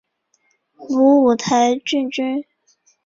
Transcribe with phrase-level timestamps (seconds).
[0.89, 2.43] 母五台郡君。